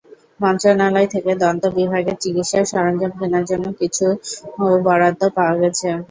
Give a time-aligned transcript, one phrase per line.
[0.39, 4.05] মন্ত্রণালয় থেকে দন্ত বিভাগের চিকিৎসা সরঞ্জাম কেনার জন্য কিছু
[4.85, 5.87] বরাদ্দ পাওয়া গেছে।